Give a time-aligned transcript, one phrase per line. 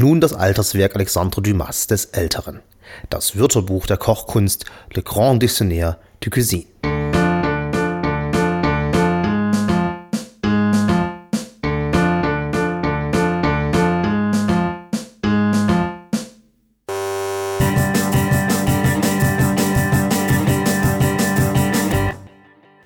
[0.00, 2.60] Nun das Alterswerk Alexandre Dumas des Älteren.
[3.10, 4.64] Das Wörterbuch der Kochkunst
[4.94, 6.64] Le Grand Dictionnaire de Cuisine.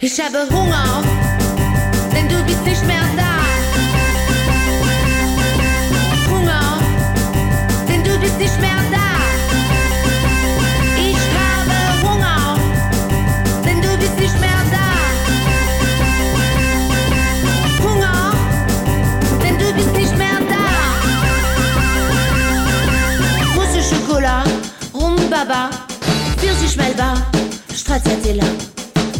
[0.01, 0.94] Ich habe Hunger,
[26.75, 27.15] Pfirsich-Melba,
[27.73, 28.45] Stracciatella.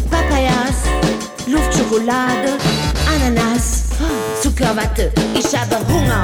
[0.09, 0.83] Papayas,
[1.47, 2.57] Luftschokolade,
[3.07, 3.85] Ananas,
[4.41, 5.11] Zuckerwatte.
[5.33, 6.21] Ich habe Hunger,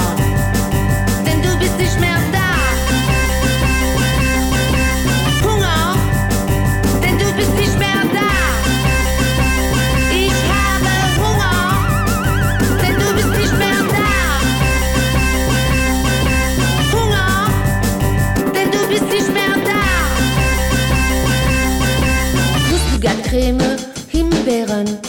[23.32, 23.78] Nussbougat-Creme,
[24.10, 25.00] Himbeeren,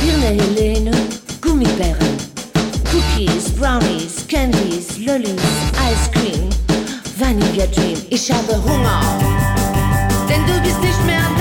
[0.00, 0.90] Birne Helene,
[1.40, 2.16] Gummibären,
[2.92, 5.42] Cookies, Brownies, Candies, Lollis,
[5.90, 6.48] Ice Cream,
[7.18, 7.98] Vanilla Dream.
[8.08, 9.00] Ich habe Hunger,
[10.28, 11.35] denn du bist nicht mehr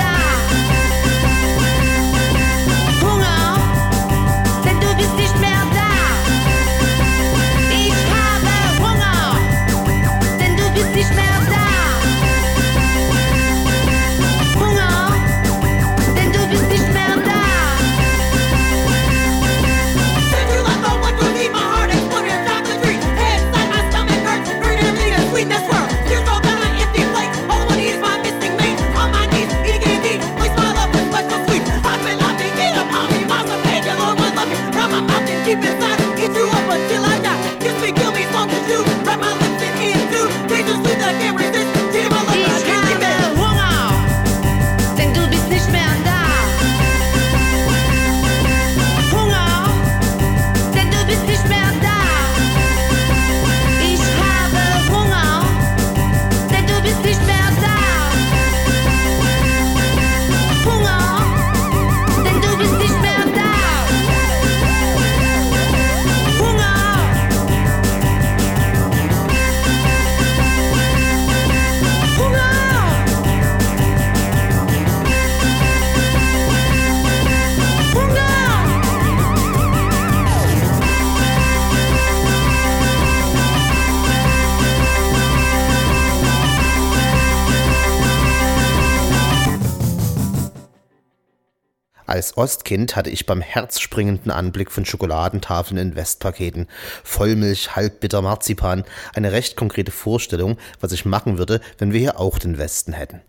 [92.16, 96.68] Als Ostkind hatte ich beim herzspringenden Anblick von Schokoladentafeln in Westpaketen,
[97.04, 102.40] Vollmilch, halbbitter Marzipan eine recht konkrete Vorstellung, was ich machen würde, wenn wir hier auch
[102.40, 103.20] den Westen hätten.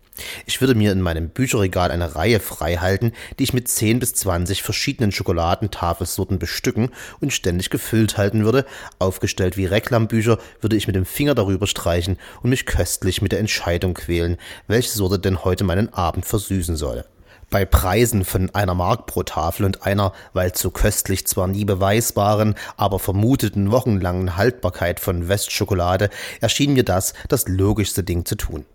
[0.45, 4.63] Ich würde mir in meinem Bücherregal eine Reihe freihalten, die ich mit 10 bis 20
[4.63, 8.65] verschiedenen Schokoladentafelsorten bestücken und ständig gefüllt halten würde.
[8.99, 13.39] Aufgestellt wie Reklambücher würde ich mit dem Finger darüber streichen und mich köstlich mit der
[13.39, 14.37] Entscheidung quälen,
[14.67, 17.05] welche Sorte denn heute meinen Abend versüßen solle.
[17.49, 22.55] Bei Preisen von einer Mark pro Tafel und einer, weil zu köstlich zwar nie beweisbaren,
[22.75, 26.09] aber vermuteten wochenlangen Haltbarkeit von Westschokolade
[26.41, 28.65] erschien mir das das logischste Ding zu tun.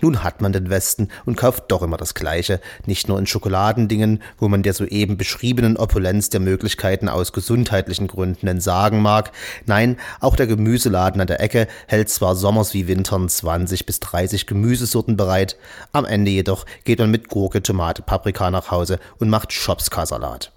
[0.00, 4.22] Nun hat man den Westen und kauft doch immer das Gleiche, nicht nur in Schokoladendingen,
[4.38, 9.32] wo man der soeben beschriebenen Opulenz der Möglichkeiten aus gesundheitlichen Gründen entsagen mag,
[9.66, 14.46] nein, auch der Gemüseladen an der Ecke hält zwar sommers wie wintern 20 bis 30
[14.46, 15.56] Gemüsesorten bereit,
[15.92, 20.52] am Ende jedoch geht man mit Gurke, Tomate, Paprika nach Hause und macht Schopska-Salat.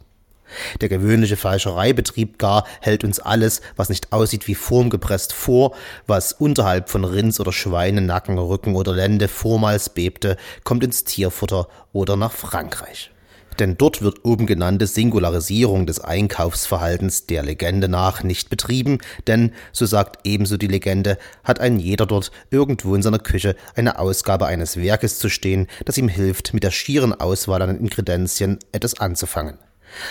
[0.81, 5.75] Der gewöhnliche Fleischereibetrieb gar hält uns alles, was nicht aussieht wie formgepresst vor,
[6.07, 11.67] was unterhalb von Rinds oder Schweinen, Nacken, Rücken oder Lende vormals bebte, kommt ins Tierfutter
[11.93, 13.11] oder nach Frankreich.
[13.59, 19.85] Denn dort wird oben genannte Singularisierung des Einkaufsverhaltens der Legende nach nicht betrieben, denn, so
[19.85, 24.77] sagt ebenso die Legende, hat ein jeder dort irgendwo in seiner Küche eine Ausgabe eines
[24.77, 29.57] Werkes zu stehen, das ihm hilft, mit der schieren Auswahl an Ingredienzien etwas anzufangen.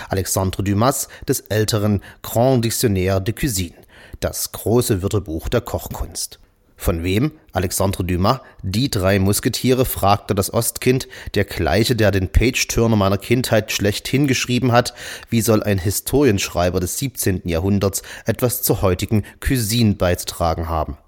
[0.08, 3.76] Alexandre Dumas des älteren Grand Dictionnaire de Cuisine,
[4.20, 6.38] das große Wörterbuch der Kochkunst.
[6.76, 7.32] Von wem?
[7.52, 13.72] Alexandre Dumas, die drei Musketiere, fragte das Ostkind, der gleiche, der den Page-Turner meiner Kindheit
[13.72, 14.92] schlecht hingeschrieben hat,
[15.30, 17.42] wie soll ein Historienschreiber des 17.
[17.44, 20.98] Jahrhunderts etwas zur heutigen Cuisine beizutragen haben?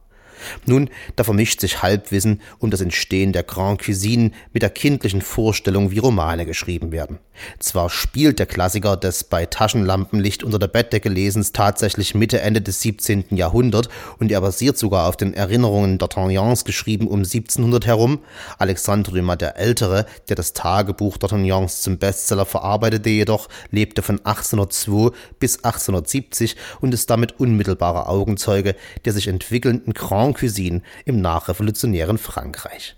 [0.64, 5.90] Nun, da vermischt sich Halbwissen um das Entstehen der Grand Cuisine mit der kindlichen Vorstellung,
[5.90, 7.18] wie Romane geschrieben werden.
[7.58, 12.80] Zwar spielt der Klassiker des bei Taschenlampenlicht unter der Bettdecke Lesens tatsächlich Mitte, Ende des
[12.80, 13.26] 17.
[13.30, 13.88] Jahrhundert
[14.18, 18.20] und er basiert sogar auf den Erinnerungen d'Artagnans geschrieben um 1700 herum.
[18.58, 25.14] Alexandre Dumas der Ältere, der das Tagebuch d'Artagnans zum Bestseller verarbeitete jedoch, lebte von 1802
[25.38, 28.74] bis 1870 und ist damit unmittelbarer Augenzeuge
[29.04, 32.96] der sich entwickelnden Grand Cuisine im nachrevolutionären Frankreich.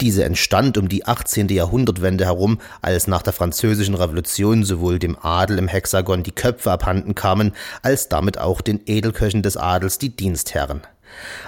[0.00, 1.48] Diese entstand um die 18.
[1.48, 7.14] Jahrhundertwende herum, als nach der Französischen Revolution sowohl dem Adel im Hexagon die Köpfe abhanden
[7.14, 10.82] kamen, als damit auch den Edelköchen des Adels die Dienstherren.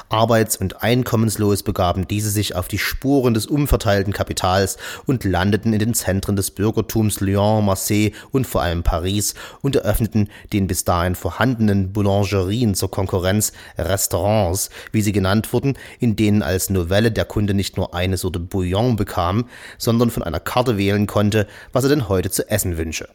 [0.08, 5.78] Arbeits- und einkommenslos begaben diese sich auf die Spuren des umverteilten Kapitals und landeten in
[5.78, 11.14] den Zentren des Bürgertums Lyon, Marseille und vor allem Paris und eröffneten den bis dahin
[11.14, 17.54] vorhandenen Boulangerien zur Konkurrenz Restaurants, wie sie genannt wurden, in denen als Novelle der Kunde
[17.54, 19.46] nicht nur eine Sorte Bouillon bekam,
[19.76, 23.08] sondern von einer Karte wählen konnte, was er denn heute zu essen wünsche.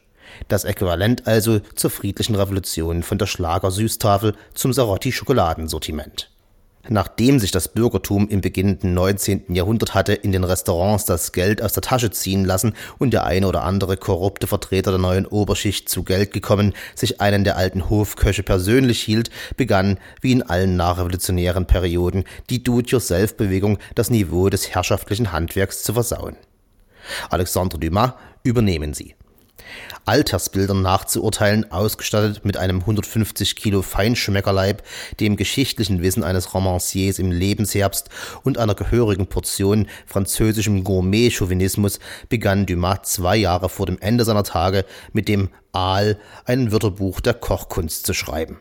[0.47, 6.32] Das Äquivalent also zur friedlichen Revolution von der Schlager-Süßtafel zum Sarotti-Schokoladensortiment.
[6.89, 9.53] Nachdem sich das Bürgertum im beginnenden 19.
[9.53, 13.47] Jahrhundert hatte in den Restaurants das Geld aus der Tasche ziehen lassen und der eine
[13.47, 18.43] oder andere korrupte Vertreter der neuen Oberschicht zu Geld gekommen sich einen der alten Hofköche
[18.43, 25.83] persönlich hielt, begann, wie in allen nachrevolutionären Perioden, die Do-it-yourself-Bewegung das Niveau des herrschaftlichen Handwerks
[25.83, 26.35] zu versauen.
[27.29, 28.11] Alexandre Dumas
[28.43, 29.15] übernehmen sie.
[30.05, 34.83] Altersbildern nachzuurteilen, ausgestattet mit einem 150 Kilo Feinschmeckerleib,
[35.19, 38.09] dem geschichtlichen Wissen eines Romanciers im Lebensherbst
[38.43, 44.85] und einer gehörigen Portion französischem Gourmet-Chauvinismus, begann Dumas zwei Jahre vor dem Ende seiner Tage
[45.13, 48.59] mit dem Aal ein Wörterbuch der Kochkunst zu schreiben.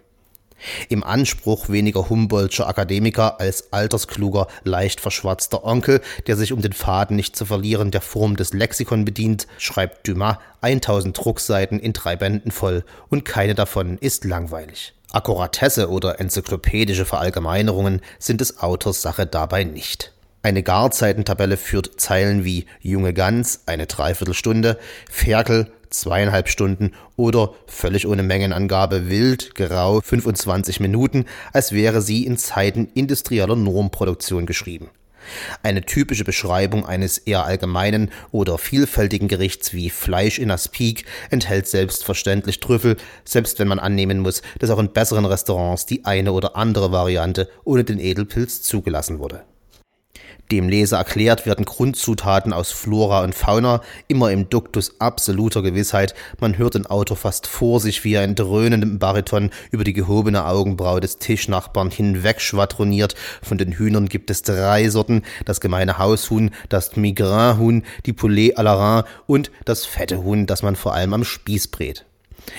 [0.88, 7.16] Im Anspruch weniger Humboldtscher Akademiker als alterskluger, leicht verschwatzter Onkel, der sich um den Faden
[7.16, 12.50] nicht zu verlieren der Form des Lexikon bedient, schreibt Dumas 1000 Druckseiten in drei Bänden
[12.50, 14.94] voll und keine davon ist langweilig.
[15.12, 20.11] Akkuratesse oder enzyklopädische Verallgemeinerungen sind des Autors Sache dabei nicht.
[20.44, 24.76] Eine Garzeitentabelle führt Zeilen wie Junge Gans, eine Dreiviertelstunde,
[25.08, 32.38] Ferkel, zweieinhalb Stunden oder völlig ohne Mengenangabe wild, gerau 25 Minuten, als wäre sie in
[32.38, 34.90] Zeiten industrieller Normproduktion geschrieben.
[35.62, 42.58] Eine typische Beschreibung eines eher allgemeinen oder vielfältigen Gerichts wie Fleisch in Aspik enthält selbstverständlich
[42.58, 46.90] Trüffel, selbst wenn man annehmen muss, dass auch in besseren Restaurants die eine oder andere
[46.90, 49.44] Variante ohne den Edelpilz zugelassen wurde.
[50.50, 56.14] Dem Leser erklärt werden Grundzutaten aus Flora und Fauna, immer im Duktus absoluter Gewissheit.
[56.40, 60.44] Man hört den Autor fast vor sich, wie er in dröhnendem Bariton über die gehobene
[60.44, 63.14] Augenbraue des Tischnachbarn hinweg schwadroniert.
[63.42, 68.62] Von den Hühnern gibt es drei Sorten, das gemeine Haushuhn, das Migrin-Huhn, die Poulet à
[68.62, 72.04] la Rein und das fette Huhn, das man vor allem am Spieß brät.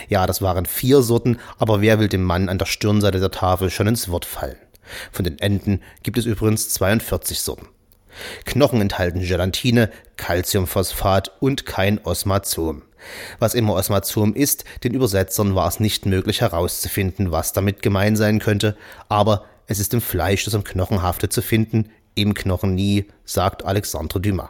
[0.10, 3.70] Ja, das waren vier Sorten, aber wer will dem Mann an der Stirnseite der Tafel
[3.70, 4.58] schon ins Wort fallen?
[5.12, 7.68] Von den Enten gibt es übrigens 42 Sorten.
[8.46, 12.84] Knochen enthalten Gelatine, Calciumphosphat und kein Osmazom.
[13.40, 18.40] Was immer Osmazom ist, den Übersetzern war es nicht möglich herauszufinden, was damit gemein sein
[18.40, 18.78] könnte,
[19.10, 23.66] aber es ist im Fleisch, das am Knochen haftet, zu finden, im Knochen nie, sagt
[23.66, 24.50] Alexandre Dumas.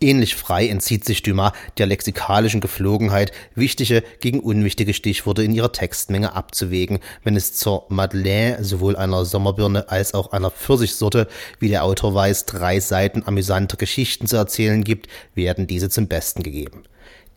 [0.00, 6.34] Ähnlich frei entzieht sich Dumas der lexikalischen Geflogenheit, wichtige gegen unwichtige Stichworte in ihrer Textmenge
[6.34, 11.28] abzuwägen, wenn es zur Madeleine sowohl einer Sommerbirne als auch einer Pfirsichsorte,
[11.60, 16.42] wie der Autor weiß, drei Seiten amüsanter Geschichten zu erzählen gibt, werden diese zum Besten
[16.42, 16.82] gegeben.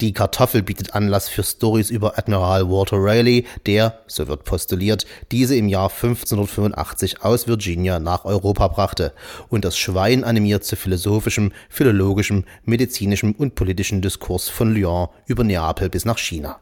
[0.02, 5.58] Die Kartoffel bietet Anlass für Stories über Admiral Walter Raleigh, der, so wird postuliert, diese
[5.58, 9.12] im Jahr 1585 aus Virginia nach Europa brachte
[9.50, 15.90] und das Schwein animiert zu philosophischem, philologischem, medizinischem und politischem Diskurs von Lyon über Neapel
[15.90, 16.60] bis nach China.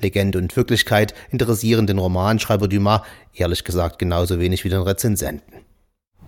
[0.00, 3.02] Legende und Wirklichkeit interessieren den Romanschreiber Dumas
[3.34, 5.52] ehrlich gesagt genauso wenig wie den Rezensenten.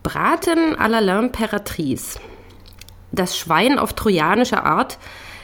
[0.02, 2.18] Braten à la l'Impératrice.
[3.12, 4.98] Das Schwein auf trojanische Art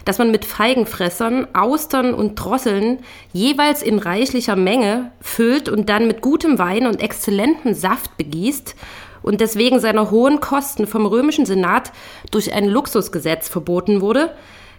[0.04, 2.98] das man mit Feigenfressern, Austern und Drosseln
[3.32, 8.74] jeweils in reichlicher Menge füllt und dann mit gutem Wein und exzellentem Saft begießt
[9.22, 11.92] und deswegen seiner hohen Kosten vom römischen Senat
[12.30, 14.34] durch ein Luxusgesetz verboten wurde,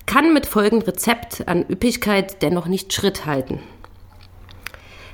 [0.06, 3.60] kann mit folgendem Rezept an Üppigkeit dennoch nicht Schritt halten.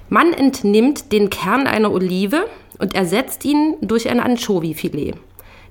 [0.10, 2.48] Man entnimmt den Kern einer Olive
[2.80, 5.14] und ersetzt ihn durch ein Anchovy-Filet.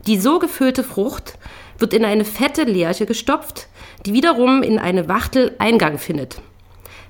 [0.06, 1.36] Die so gefüllte Frucht
[1.78, 3.68] wird in eine fette Lerche gestopft,
[4.06, 6.40] die wiederum in eine Wachtel Eingang findet,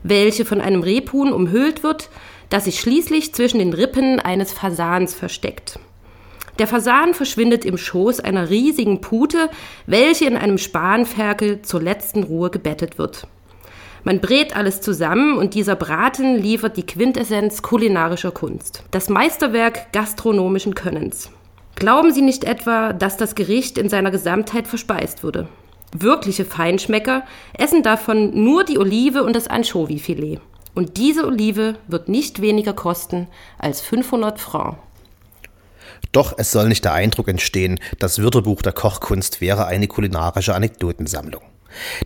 [0.02, 2.10] welche von einem Rebhuhn umhüllt wird,
[2.48, 5.78] das sich schließlich zwischen den Rippen eines Fasans versteckt.
[6.58, 9.48] Der Fasan verschwindet im Schoß einer riesigen Pute,
[9.86, 13.28] welche in einem Spanferkel zur letzten Ruhe gebettet wird.
[14.02, 18.82] Man brät alles zusammen und dieser Braten liefert die Quintessenz kulinarischer Kunst.
[18.90, 21.30] Das Meisterwerk gastronomischen Könnens.
[21.76, 25.48] Glauben Sie nicht etwa, dass das Gericht in seiner Gesamtheit verspeist würde?
[25.92, 30.40] Wirkliche Feinschmecker essen davon nur die Olive und das Anchovy-Filet.
[30.74, 33.26] Und diese Olive wird nicht weniger kosten
[33.58, 34.78] als 500 Francs.
[36.12, 41.42] Doch es soll nicht der Eindruck entstehen, das Wörterbuch der Kochkunst wäre eine kulinarische Anekdotensammlung.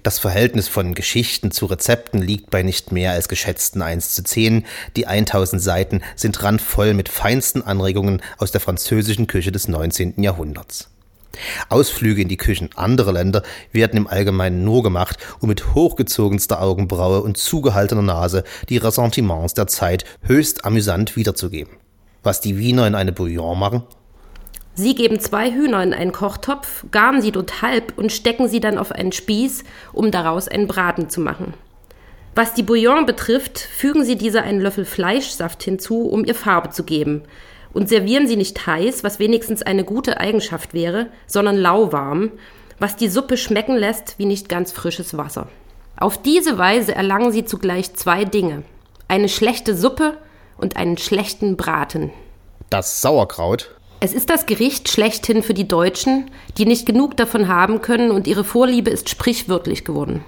[0.03, 4.65] Das Verhältnis von Geschichten zu Rezepten liegt bei nicht mehr als geschätzten 1 zu 10.
[4.97, 10.23] Die 1000 Seiten sind randvoll mit feinsten Anregungen aus der französischen Küche des 19.
[10.23, 10.92] Jahrhunderts.
[11.69, 17.23] Ausflüge in die Küchen anderer Länder werden im Allgemeinen nur gemacht, um mit hochgezogenster Augenbraue
[17.23, 21.77] und zugehaltener Nase die Ressentiments der Zeit höchst amüsant wiederzugeben.
[22.23, 23.83] Was die Wiener in eine Bouillon machen?
[24.75, 28.79] Sie geben zwei Hühner in einen Kochtopf, garen sie dort halb und stecken sie dann
[28.79, 31.53] auf einen Spieß, um daraus einen Braten zu machen.
[32.35, 36.83] Was die Bouillon betrifft, fügen Sie dieser einen Löffel Fleischsaft hinzu, um ihr Farbe zu
[36.85, 37.25] geben.
[37.73, 42.33] Und servieren Sie nicht heiß, was wenigstens eine gute Eigenschaft wäre, sondern lauwarm,
[42.79, 45.49] was die Suppe schmecken lässt wie nicht ganz frisches Wasser.
[45.97, 48.65] Auf diese Weise erlangen Sie zugleich zwei Dinge.
[49.09, 50.19] Eine schlechte Suppe
[50.59, 52.11] und einen schlechten Braten.
[52.71, 53.71] Das Sauerkraut?
[54.01, 58.27] Es ist das Gericht schlechthin für die Deutschen, die nicht genug davon haben können und
[58.27, 60.25] ihre Vorliebe ist sprichwörtlich geworden.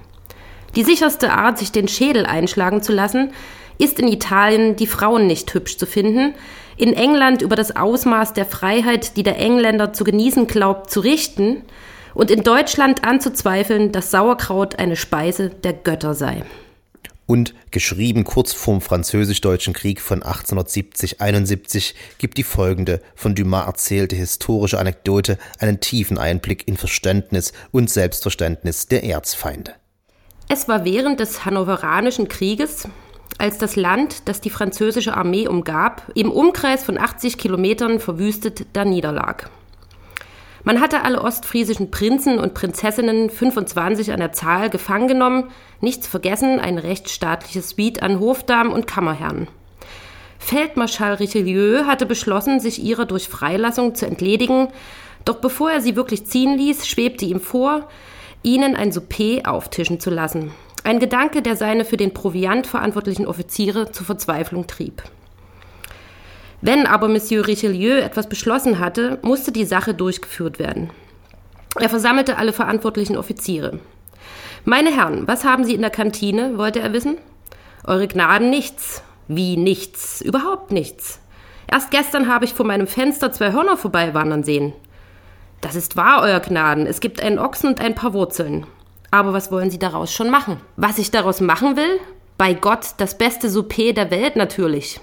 [0.77, 3.33] Die sicherste Art, sich den Schädel einschlagen zu lassen,
[3.79, 6.35] ist in Italien die Frauen nicht hübsch zu finden,
[6.77, 11.63] in England über das Ausmaß der Freiheit, die der Engländer zu genießen glaubt, zu richten
[12.15, 16.43] und in Deutschland anzuzweifeln, dass Sauerkraut eine Speise der Götter sei.
[17.27, 24.79] Und geschrieben kurz vorm Französisch-Deutschen Krieg von 1870-71 gibt die folgende von Dumas erzählte historische
[24.79, 29.75] Anekdote einen tiefen Einblick in Verständnis und Selbstverständnis der Erzfeinde.
[30.49, 32.87] Es war während des Hannoveranischen Krieges,
[33.39, 38.85] als das Land, das die französische Armee umgab, im Umkreis von 80 Kilometern verwüstet da
[38.85, 39.51] niederlag.
[40.63, 45.51] Man hatte alle ostfriesischen Prinzen und Prinzessinnen, 25 an der Zahl, gefangen genommen,
[45.81, 49.49] nichts vergessen, ein rechtsstaatliches Suite an Hofdamen und Kammerherren.
[50.39, 54.69] Feldmarschall Richelieu hatte beschlossen, sich ihrer durch Freilassung zu entledigen,
[55.27, 57.89] doch bevor er sie wirklich ziehen ließ, schwebte ihm vor,
[58.43, 60.53] ihnen ein Souper auftischen zu lassen.
[60.87, 65.03] Ein Gedanke, der seine für den Proviant verantwortlichen Offiziere zur Verzweiflung trieb.
[66.61, 70.91] Wenn aber Monsieur Richelieu etwas beschlossen hatte, musste die Sache durchgeführt werden.
[71.81, 73.81] Er versammelte alle verantwortlichen Offiziere.
[74.67, 77.17] Meine Herren, was haben Sie in der Kantine, wollte er wissen?
[77.85, 79.03] Eure Gnaden nichts.
[79.27, 80.21] Wie nichts?
[80.21, 81.19] Überhaupt nichts.
[81.67, 84.75] Erst gestern habe ich vor meinem Fenster zwei Hörner vorbeiwandern sehen.
[85.63, 86.87] Das ist wahr, Euer Gnaden.
[86.87, 88.67] Es gibt einen Ochsen und ein paar Wurzeln.
[89.15, 90.57] Aber was wollen Sie daraus schon machen?
[90.75, 92.01] Was ich daraus machen will?
[92.37, 94.99] Bei Gott das beste Souper der Welt natürlich.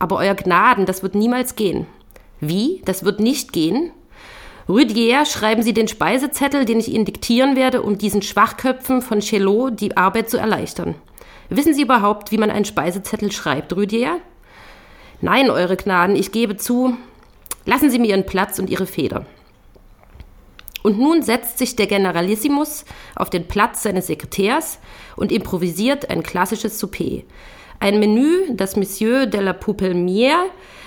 [0.00, 1.86] Aber Euer Gnaden, das wird niemals gehen.
[2.40, 2.82] Wie?
[2.86, 3.92] Das wird nicht gehen?
[4.68, 9.80] Rüdiger, schreiben Sie den Speisezettel, den ich Ihnen diktieren werde, um diesen Schwachköpfen von Chelot
[9.80, 10.96] die Arbeit zu erleichtern.
[11.48, 14.16] Wissen Sie überhaupt, wie man einen Speisezettel schreibt, Rüdiger?
[15.20, 16.96] Nein, Eure Gnaden, ich gebe zu.
[17.64, 19.24] Lassen Sie mir Ihren Platz und Ihre Feder.
[20.86, 22.84] Und nun setzt sich der Generalissimus
[23.16, 24.78] auf den Platz seines Sekretärs
[25.16, 27.24] und improvisiert ein klassisches Souper.
[27.80, 30.44] Ein Menü, das Monsieur de la Poupelmière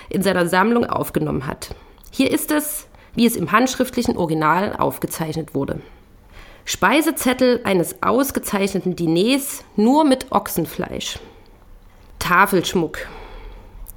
[0.07, 1.75] in seiner Sammlung aufgenommen hat.
[2.11, 5.81] Hier ist es, wie es im handschriftlichen Original aufgezeichnet wurde.
[6.63, 11.19] Speisezettel eines ausgezeichneten Diners nur mit Ochsenfleisch.
[12.19, 12.99] Tafelschmuck.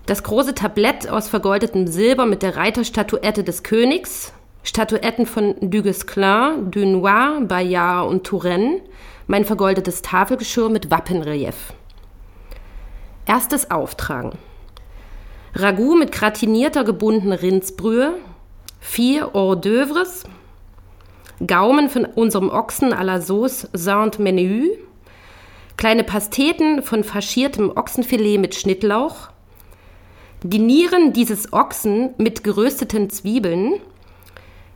[0.07, 4.33] Das große Tablett aus vergoldetem Silber mit der Reiterstatuette des Königs,
[4.65, 8.81] Statuetten von Duguesclin, Dunois, Bayard und Touraine,
[9.27, 11.73] mein vergoldetes Tafelgeschirr mit Wappenrelief.
[13.27, 14.33] Erstes Auftragen.
[15.55, 18.15] Ragout mit gratinierter gebundener Rindsbrühe,
[18.81, 20.25] vier Hors d'oeuvres,
[21.45, 24.69] Gaumen von unserem Ochsen à la Sauce Saint-Meneu,
[25.77, 29.29] kleine Pasteten von faschiertem Ochsenfilet mit Schnittlauch,
[30.45, 33.81] die Nieren dieses Ochsen mit gerösteten Zwiebeln,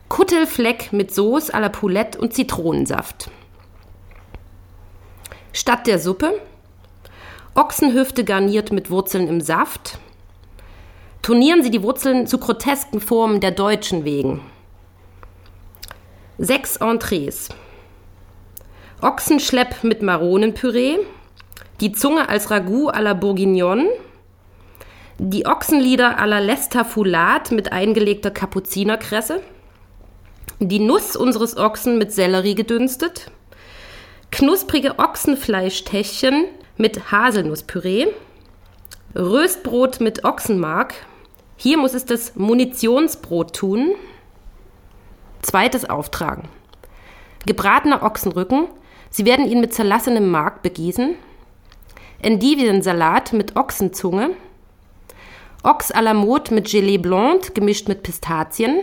[0.09, 3.29] Kuttelfleck mit Sauce à la Poulette und Zitronensaft.
[5.51, 6.33] Statt der Suppe
[7.55, 9.97] Ochsenhüfte garniert mit Wurzeln im Saft.
[11.23, 14.41] Turnieren Sie die Wurzeln zu grotesken Formen der Deutschen wegen.
[16.37, 17.49] Sechs Entrees.
[19.01, 20.99] Ochsenschlepp mit Maronenpüree.
[21.81, 23.87] Die Zunge als Ragout à la Bourguignon.
[25.17, 29.41] Die Ochsenlieder à la Lestafoulat mit eingelegter Kapuzinerkresse.
[30.59, 33.29] Die Nuss unseres Ochsen mit Sellerie gedünstet.
[34.31, 36.45] Knusprige Ochsenfleischtäschchen
[36.77, 38.07] mit Haselnusspüree.
[39.15, 40.95] Röstbrot mit Ochsenmark.
[41.57, 43.91] Hier muss es das Munitionsbrot tun.
[45.43, 46.49] Zweites Auftragen.
[47.45, 48.67] Gebratener Ochsenrücken.
[49.11, 51.17] Sie werden ihn mit zerlassenem Mark begießen.
[52.19, 54.31] Endiviensalat mit Ochsenzunge.
[55.63, 58.79] Ochs à la mode mit Gelee Blonde gemischt mit Pistazien.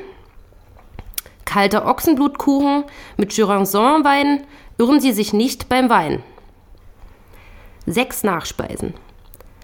[1.44, 2.84] Kalter Ochsenblutkuchen
[3.16, 4.44] mit Jurançon-Wein.
[4.78, 6.22] Irren Sie sich nicht beim Wein.
[7.86, 8.94] Sechs Nachspeisen.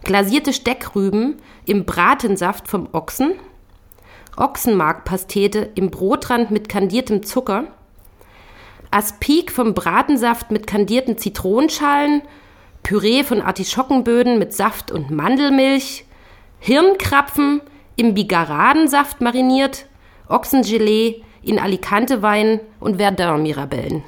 [0.05, 3.33] Glasierte Steckrüben im Bratensaft vom Ochsen.
[4.37, 7.65] Ochsenmarkpastete im Brotrand mit kandiertem Zucker.
[8.91, 12.23] Aspik vom Bratensaft mit kandierten Zitronenschalen.
[12.83, 16.05] Püree von Artischockenböden mit Saft und Mandelmilch.
[16.59, 17.61] Hirnkrapfen
[17.97, 19.87] im Bigaradensaft mariniert.
[20.29, 24.03] Ochsengelee in Alicante-Wein und Verdun-Mirabellen.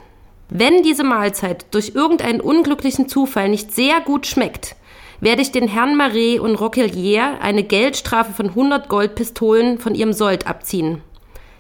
[0.49, 4.77] Wenn diese Mahlzeit durch irgendeinen unglücklichen Zufall nicht sehr gut schmeckt,
[5.21, 10.47] werde ich den Herrn Marais und Roquelier eine Geldstrafe von 100 Goldpistolen von ihrem Sold
[10.47, 11.01] abziehen.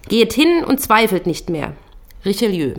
[0.08, 1.72] Geht hin und zweifelt nicht mehr.
[2.24, 2.74] Richelieu.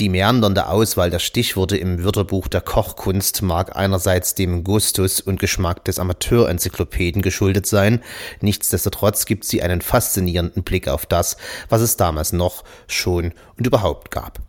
[0.00, 5.84] Die meandernde Auswahl der Stichworte im Wörterbuch der Kochkunst mag einerseits dem Gustus und Geschmack
[5.84, 8.02] des Amateurenzyklopäden geschuldet sein,
[8.40, 11.36] nichtsdestotrotz gibt sie einen faszinierenden Blick auf das,
[11.68, 14.40] was es damals noch, schon und überhaupt gab.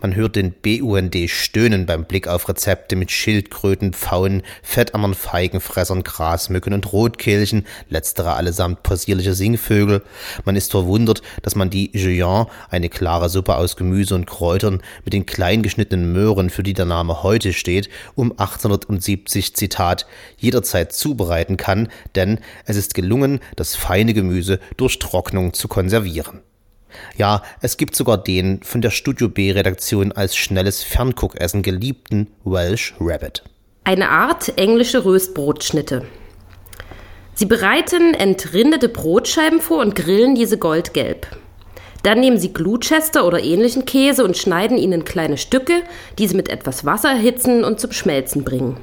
[0.00, 6.72] Man hört den BUND stöhnen beim Blick auf Rezepte mit Schildkröten, Pfauen, Fettammern, Feigenfressern, Grasmücken
[6.72, 10.02] und Rotkehlchen, letztere allesamt possierliche Singvögel.
[10.44, 15.12] Man ist verwundert, dass man die Juillan, eine klare Suppe aus Gemüse und Kräutern, mit
[15.12, 21.56] den klein geschnittenen Möhren, für die der Name heute steht, um 1870, Zitat, jederzeit zubereiten
[21.56, 26.40] kann, denn es ist gelungen, das feine Gemüse durch Trocknung zu konservieren.
[27.16, 33.42] Ja, es gibt sogar den von der Studio B-Redaktion als schnelles Fernguckessen geliebten Welsh Rabbit.
[33.84, 36.06] Eine Art englische Röstbrotschnitte.
[37.34, 41.26] Sie bereiten entrindete Brotscheiben vor und grillen diese goldgelb.
[42.02, 45.82] Dann nehmen Sie Gluchester oder ähnlichen Käse und schneiden ihn in kleine Stücke,
[46.18, 48.78] diese mit etwas Wasser erhitzen und zum Schmelzen bringen.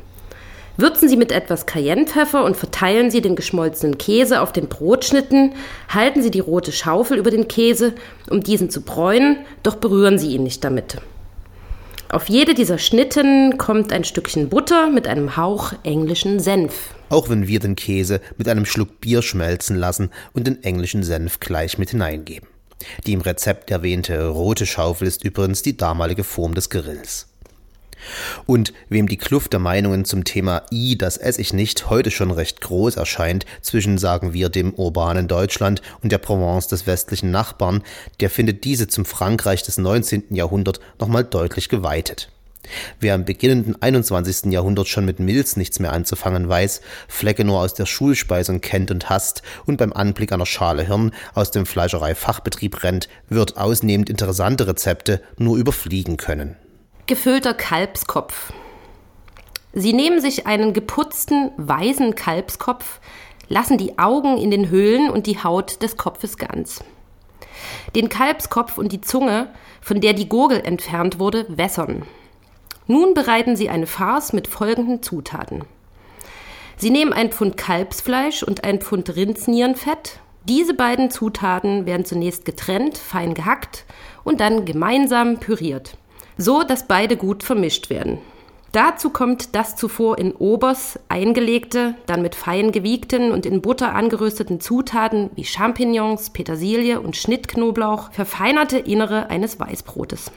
[0.75, 5.53] Würzen Sie mit etwas Cayennepfeffer und verteilen Sie den geschmolzenen Käse auf den Brotschnitten.
[5.87, 7.93] Halten Sie die rote Schaufel über den Käse,
[8.29, 10.97] um diesen zu bräunen, doch berühren Sie ihn nicht damit.
[12.09, 16.89] Auf jede dieser Schnitten kommt ein Stückchen Butter mit einem Hauch englischen Senf.
[17.09, 21.39] Auch wenn wir den Käse mit einem Schluck Bier schmelzen lassen und den englischen Senf
[21.39, 22.49] gleich mit hineingeben.
[23.05, 27.32] Die im Rezept erwähnte rote Schaufel ist übrigens die damalige Form des Grills.
[28.45, 32.31] Und wem die Kluft der Meinungen zum Thema I, das esse ich nicht, heute schon
[32.31, 37.83] recht groß erscheint, zwischen, sagen wir, dem urbanen Deutschland und der Provence des westlichen Nachbarn,
[38.19, 40.35] der findet diese zum Frankreich des 19.
[40.35, 42.29] Jahrhunderts nochmal deutlich geweitet.
[42.99, 44.51] Wer im beginnenden 21.
[44.51, 49.09] Jahrhundert schon mit Milz nichts mehr anzufangen weiß, Flecke nur aus der Schulspeisung kennt und
[49.09, 55.21] hasst und beim Anblick einer Schale Hirn aus dem Fleischereifachbetrieb rennt, wird ausnehmend interessante Rezepte
[55.37, 56.55] nur überfliegen können.
[57.05, 58.53] Gefüllter Kalbskopf.
[59.73, 63.01] Sie nehmen sich einen geputzten, weißen Kalbskopf,
[63.49, 66.81] lassen die Augen in den Höhlen und die Haut des Kopfes ganz.
[67.93, 69.49] Den Kalbskopf und die Zunge,
[69.81, 72.03] von der die Gurgel entfernt wurde, wässern.
[72.87, 75.65] Nun bereiten Sie eine Farce mit folgenden Zutaten.
[76.77, 80.19] Sie nehmen ein Pfund Kalbsfleisch und ein Pfund Rindsnierenfett.
[80.45, 83.83] Diese beiden Zutaten werden zunächst getrennt, fein gehackt
[84.23, 85.97] und dann gemeinsam püriert
[86.37, 88.19] so dass beide gut vermischt werden.
[88.73, 94.59] Dazu kommt das zuvor in Obers eingelegte, dann mit fein gewiegten und in Butter angerösteten
[94.59, 100.31] Zutaten wie Champignons, Petersilie und Schnittknoblauch verfeinerte Innere eines Weißbrotes.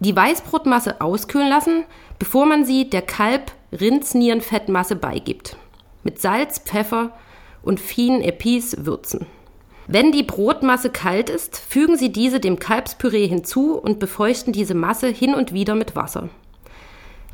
[0.00, 1.84] Die Weißbrotmasse auskühlen lassen,
[2.18, 5.56] bevor man sie der Kalb-Rindsnierenfettmasse beigibt.
[6.04, 7.12] Mit Salz, Pfeffer
[7.62, 9.26] und vielen Epis würzen.
[9.88, 15.08] Wenn die Brotmasse kalt ist, fügen Sie diese dem Kalbspüree hinzu und befeuchten diese Masse
[15.08, 16.28] hin und wieder mit Wasser.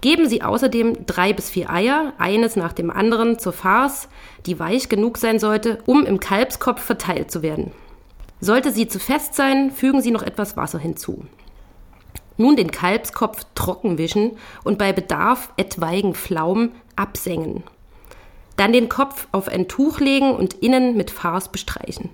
[0.00, 4.08] Geben Sie außerdem drei bis vier Eier, eines nach dem anderen, zur Farce,
[4.46, 7.72] die weich genug sein sollte, um im Kalbskopf verteilt zu werden.
[8.40, 11.24] Sollte sie zu fest sein, fügen Sie noch etwas Wasser hinzu.
[12.37, 17.64] Nun den Kalbskopf trocken wischen und bei Bedarf etwaigen Pflaumen absengen.
[18.56, 22.11] Dann den Kopf auf ein Tuch legen und innen mit Farce bestreichen.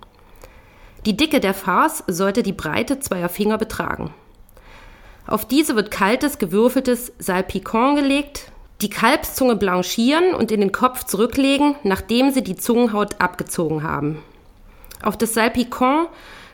[1.06, 4.14] Die Dicke der Farce sollte die Breite zweier Finger betragen.
[5.26, 11.76] Auf diese wird kaltes, gewürfeltes Salpicon gelegt, Die Kalbszunge blanchieren und in den Kopf zurücklegen,
[11.84, 14.22] nachdem sie die Zungenhaut abgezogen haben.
[15.00, 16.06] Auf das Salpicon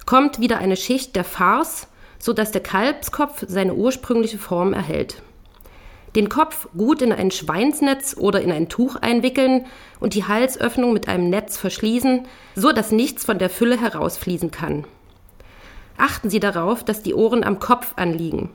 [0.04, 5.22] kommt wieder eine Schicht der Farce, sodass der Kalbskopf seine ursprüngliche Form erhält.
[6.16, 9.66] Den Kopf gut in ein Schweinsnetz oder in ein Tuch einwickeln
[10.00, 14.84] und die Halsöffnung mit einem Netz verschließen, so dass nichts von der Fülle herausfließen kann.
[15.96, 18.50] Achten Sie darauf, dass die Ohren am Kopf anliegen.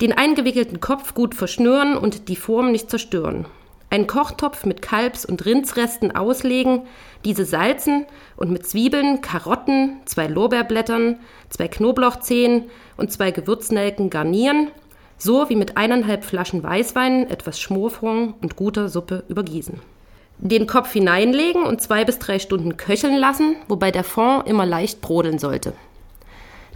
[0.00, 3.46] Den eingewickelten Kopf gut verschnüren und die Form nicht zerstören.
[3.90, 6.82] Einen Kochtopf mit Kalbs- und Rindsresten auslegen,
[7.26, 8.06] diese salzen
[8.36, 14.68] und mit Zwiebeln, Karotten, zwei Lorbeerblättern, zwei Knoblauchzehen und zwei Gewürznelken garnieren,
[15.22, 19.80] so wie mit eineinhalb Flaschen Weißwein, etwas Schmorfond und guter Suppe übergießen.
[20.38, 25.00] Den Kopf hineinlegen und zwei bis drei Stunden köcheln lassen, wobei der Fond immer leicht
[25.00, 25.74] brodeln sollte.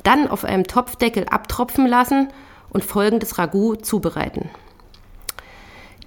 [0.05, 2.29] Dann auf einem Topfdeckel abtropfen lassen
[2.71, 4.49] und folgendes Ragout zubereiten.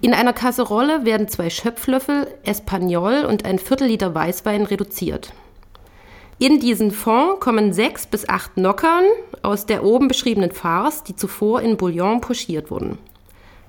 [0.00, 5.34] In einer Kasserolle werden zwei Schöpflöffel Espagnol und ein Viertel Liter Weißwein reduziert.
[6.42, 9.04] In diesen Fond kommen sechs bis acht Nockern
[9.42, 12.96] aus der oben beschriebenen Farce, die zuvor in Bouillon pochiert wurden.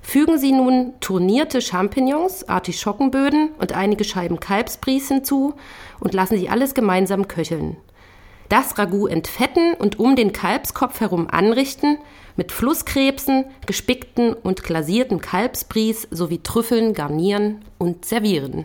[0.00, 5.52] Fügen Sie nun tournierte Champignons, Artischockenböden und einige Scheiben Kalbsbries hinzu
[6.00, 7.76] und lassen Sie alles gemeinsam köcheln.
[8.48, 11.98] Das Ragout entfetten und um den Kalbskopf herum anrichten,
[12.36, 18.64] mit Flusskrebsen, gespickten und glasierten Kalbsbries sowie Trüffeln garnieren und servieren.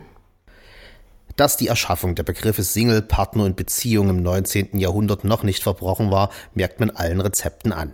[1.38, 4.76] Dass die Erschaffung der Begriffe Single, Partner und Beziehung im 19.
[4.76, 7.92] Jahrhundert noch nicht verbrochen war, merkt man allen Rezepten an.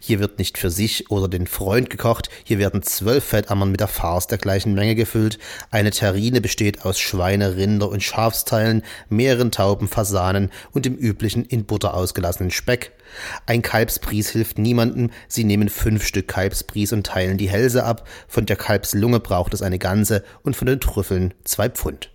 [0.00, 3.86] Hier wird nicht für sich oder den Freund gekocht, hier werden zwölf Fettammern mit der
[3.86, 5.38] Farce der gleichen Menge gefüllt,
[5.70, 11.66] eine Terrine besteht aus Schweine, Rinder und Schafsteilen, mehreren Tauben, Fasanen und dem üblichen in
[11.66, 12.90] Butter ausgelassenen Speck.
[13.46, 18.46] Ein Kalbspries hilft niemandem, sie nehmen fünf Stück Kalbspries und teilen die Hälse ab, von
[18.46, 22.10] der Kalbslunge braucht es eine ganze und von den Trüffeln zwei Pfund.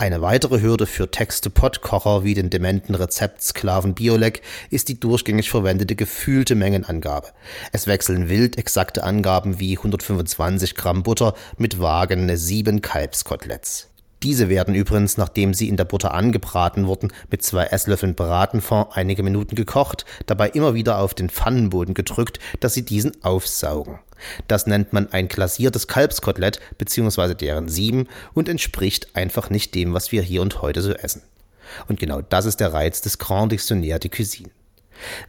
[0.00, 6.54] Eine weitere Hürde für Text-to-Pot-Kocher wie den dementen Rezeptsklaven Biolek ist die durchgängig verwendete gefühlte
[6.54, 7.32] Mengenangabe.
[7.72, 13.88] Es wechseln wild exakte Angaben wie 125 Gramm Butter mit vagene sieben Kalbskoteletts.
[14.22, 19.22] Diese werden übrigens, nachdem sie in der Butter angebraten wurden, mit zwei Esslöffeln Bratenfond einige
[19.22, 24.00] Minuten gekocht, dabei immer wieder auf den Pfannenboden gedrückt, dass sie diesen aufsaugen.
[24.48, 27.34] Das nennt man ein glasiertes Kalbskotelett bzw.
[27.34, 31.22] deren Sieben und entspricht einfach nicht dem, was wir hier und heute so essen.
[31.86, 34.50] Und genau das ist der Reiz des Grand Dictionnaire de Cuisine.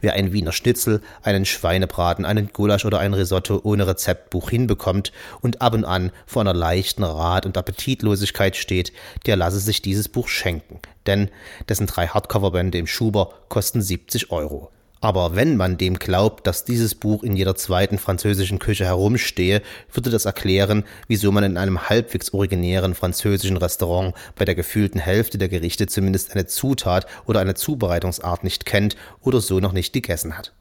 [0.00, 5.62] Wer ein Wiener Schnitzel, einen Schweinebraten, einen Gulasch oder ein Risotto ohne Rezeptbuch hinbekommt und
[5.62, 8.92] ab und an vor einer leichten Rat- und Appetitlosigkeit steht,
[9.26, 11.30] der lasse sich dieses Buch schenken, denn
[11.68, 14.70] dessen drei Hardcoverbände im Schuber kosten 70 Euro.
[15.02, 20.10] Aber wenn man dem glaubt, dass dieses Buch in jeder zweiten französischen Küche herumstehe, würde
[20.10, 25.48] das erklären, wieso man in einem halbwegs originären französischen Restaurant bei der gefühlten Hälfte der
[25.48, 30.52] Gerichte zumindest eine Zutat oder eine Zubereitungsart nicht kennt oder so noch nicht gegessen hat.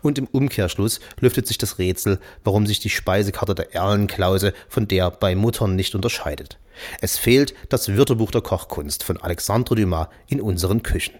[0.00, 5.10] Und im Umkehrschluss lüftet sich das Rätsel, warum sich die Speisekarte der Erlenklause von der
[5.10, 6.58] bei Muttern nicht unterscheidet.
[7.00, 11.14] Es fehlt das Wörterbuch der Kochkunst von Alexandre Dumas in unseren Küchen.